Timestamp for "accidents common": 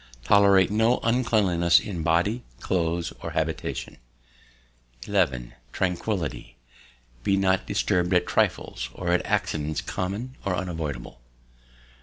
9.27-10.37